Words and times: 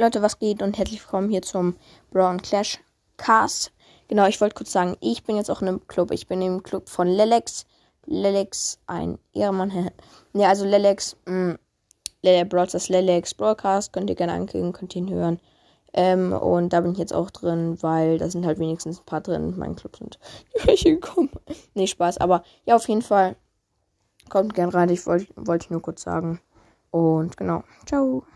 Leute, 0.00 0.22
was 0.22 0.38
geht 0.38 0.62
und 0.62 0.78
herzlich 0.78 1.02
willkommen 1.02 1.28
hier 1.28 1.42
zum 1.42 1.76
Brown 2.10 2.40
Clash 2.40 2.78
Cast. 3.18 3.70
Genau, 4.08 4.26
ich 4.26 4.40
wollte 4.40 4.54
kurz 4.54 4.72
sagen, 4.72 4.96
ich 5.00 5.24
bin 5.24 5.36
jetzt 5.36 5.50
auch 5.50 5.60
in 5.60 5.68
einem 5.68 5.86
Club. 5.88 6.10
Ich 6.10 6.26
bin 6.26 6.40
im 6.40 6.62
Club 6.62 6.88
von 6.88 7.06
Lelex. 7.06 7.66
Lelex, 8.06 8.78
ein 8.86 9.18
Ehrenmann. 9.34 9.90
ja, 10.32 10.48
also 10.48 10.64
Lelex, 10.64 11.16
mm, 11.26 11.50
mh, 11.50 11.58
Lele 12.22 12.48
Lelex 12.88 13.34
Broadcast. 13.34 13.92
Könnt 13.92 14.08
ihr 14.08 14.16
gerne 14.16 14.32
anklicken, 14.32 14.72
könnt 14.72 14.96
ihr 14.96 15.02
ihn 15.02 15.10
hören. 15.10 15.38
Ähm, 15.92 16.32
und 16.32 16.72
da 16.72 16.80
bin 16.80 16.92
ich 16.92 16.98
jetzt 16.98 17.12
auch 17.12 17.30
drin, 17.30 17.76
weil 17.82 18.16
da 18.16 18.30
sind 18.30 18.46
halt 18.46 18.58
wenigstens 18.58 19.00
ein 19.00 19.04
paar 19.04 19.20
drin. 19.20 19.50
in 19.50 19.58
meinem 19.58 19.76
Club 19.76 19.98
sind 19.98 20.18
welche 20.64 20.94
gekommen. 20.94 21.28
nee, 21.74 21.86
Spaß. 21.86 22.16
Aber 22.16 22.42
ja, 22.64 22.74
auf 22.74 22.88
jeden 22.88 23.02
Fall 23.02 23.36
kommt 24.30 24.54
gerne 24.54 24.72
rein. 24.72 24.88
Ich 24.88 25.04
wollte 25.04 25.26
wollt 25.36 25.70
nur 25.70 25.82
kurz 25.82 26.00
sagen. 26.00 26.40
Und 26.90 27.36
genau. 27.36 27.64
Ciao. 27.84 28.24